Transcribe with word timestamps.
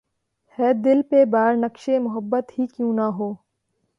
ہے 0.57 0.69
دل 0.83 1.01
پہ 1.09 1.23
بار‘ 1.25 1.53
نقشِ 1.55 1.97
محبت 1.99 2.51
ہی 2.51 2.65
کیوں 2.67 2.93
نہ 2.93 3.07
ہو 3.17 3.31